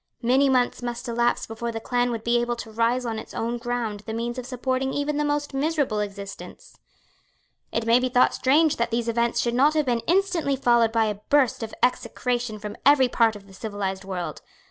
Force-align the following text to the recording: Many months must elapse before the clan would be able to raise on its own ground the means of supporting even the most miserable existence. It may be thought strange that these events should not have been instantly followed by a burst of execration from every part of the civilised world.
Many 0.23 0.49
months 0.49 0.81
must 0.81 1.07
elapse 1.07 1.45
before 1.45 1.71
the 1.71 1.79
clan 1.79 2.09
would 2.09 2.23
be 2.23 2.41
able 2.41 2.55
to 2.55 2.71
raise 2.71 3.05
on 3.05 3.19
its 3.19 3.35
own 3.35 3.59
ground 3.59 3.99
the 4.07 4.15
means 4.15 4.39
of 4.39 4.47
supporting 4.47 4.93
even 4.95 5.17
the 5.17 5.23
most 5.23 5.53
miserable 5.53 5.99
existence. 5.99 6.75
It 7.71 7.85
may 7.85 7.99
be 7.99 8.09
thought 8.09 8.33
strange 8.33 8.77
that 8.77 8.89
these 8.89 9.07
events 9.07 9.41
should 9.41 9.53
not 9.53 9.75
have 9.75 9.85
been 9.85 10.01
instantly 10.07 10.55
followed 10.55 10.91
by 10.91 11.05
a 11.05 11.19
burst 11.29 11.61
of 11.61 11.75
execration 11.83 12.57
from 12.57 12.77
every 12.83 13.09
part 13.09 13.35
of 13.35 13.45
the 13.45 13.53
civilised 13.53 14.03
world. 14.03 14.41